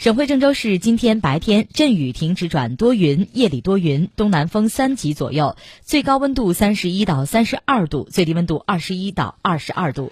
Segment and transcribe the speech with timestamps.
[0.00, 10.10] 省会郑州市今天白天阵雨停止转多云夜里多云东南风三级左右最高温度三十一到三十二度最低温度二十一到二十二度。